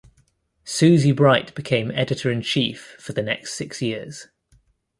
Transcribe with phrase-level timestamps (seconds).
[0.63, 4.29] Susie Bright became editor-in-chief for the next six years.